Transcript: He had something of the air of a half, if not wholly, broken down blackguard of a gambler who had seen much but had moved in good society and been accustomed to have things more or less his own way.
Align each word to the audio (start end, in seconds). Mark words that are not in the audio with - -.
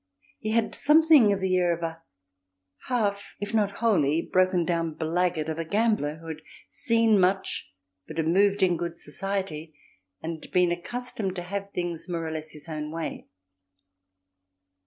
He 0.39 0.49
had 0.49 0.73
something 0.73 1.31
of 1.31 1.41
the 1.41 1.55
air 1.57 1.73
of 1.77 1.83
a 1.83 2.01
half, 2.87 3.35
if 3.39 3.53
not 3.53 3.69
wholly, 3.73 4.23
broken 4.23 4.65
down 4.65 4.95
blackguard 4.95 5.47
of 5.47 5.59
a 5.59 5.63
gambler 5.63 6.15
who 6.15 6.27
had 6.29 6.41
seen 6.71 7.19
much 7.19 7.71
but 8.07 8.17
had 8.17 8.25
moved 8.27 8.63
in 8.63 8.77
good 8.77 8.97
society 8.97 9.75
and 10.19 10.49
been 10.51 10.71
accustomed 10.71 11.35
to 11.35 11.43
have 11.43 11.69
things 11.71 12.09
more 12.09 12.27
or 12.27 12.31
less 12.31 12.51
his 12.53 12.67
own 12.67 12.89
way. 12.89 13.27